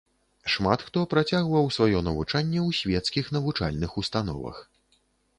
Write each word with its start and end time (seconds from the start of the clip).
Шмат 0.51 0.83
хто 0.85 1.01
працягваў 1.09 1.67
сваё 1.75 1.99
навучанне 2.07 2.59
ў 2.61 2.77
свецкіх 2.79 3.29
навучальных 3.35 3.91
установах. 4.03 4.57